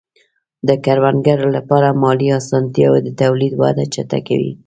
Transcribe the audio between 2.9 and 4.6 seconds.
د تولید وده چټکوي.